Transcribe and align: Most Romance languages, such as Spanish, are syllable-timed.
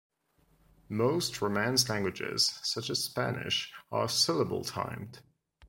Most 0.89 1.39
Romance 1.43 1.87
languages, 1.87 2.57
such 2.63 2.89
as 2.89 3.03
Spanish, 3.03 3.71
are 3.91 4.09
syllable-timed. 4.09 5.19